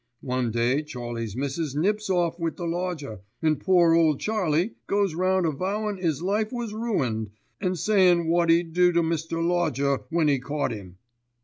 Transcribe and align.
One 0.25 0.49
day 0.49 0.81
Charlie's 0.81 1.35
missus 1.35 1.75
nips 1.75 2.09
off 2.09 2.39
wi' 2.39 2.49
the 2.55 2.65
lodger, 2.65 3.19
and 3.43 3.59
poor 3.59 3.93
ole 3.93 4.17
Charlie 4.17 4.73
goes 4.87 5.13
round 5.13 5.45
a 5.45 5.51
vowin' 5.51 5.99
'is 5.99 6.23
life 6.23 6.51
was 6.51 6.73
ruined, 6.73 7.29
an' 7.59 7.75
sayin' 7.75 8.25
wot 8.25 8.49
'e'd 8.49 8.73
do 8.73 8.91
to 8.93 9.03
Mr. 9.03 9.45
Lodger 9.47 10.03
when 10.09 10.27
'e 10.27 10.39
caught 10.39 10.73
'im. 10.73 10.97